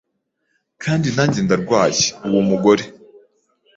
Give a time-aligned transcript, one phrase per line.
[0.83, 2.83] kandi nanjye ndwaye, uwo mugore